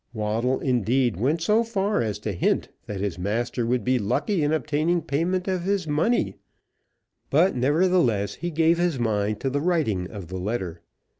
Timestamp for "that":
2.87-3.01